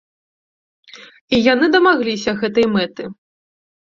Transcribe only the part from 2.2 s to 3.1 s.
гэтай мэты.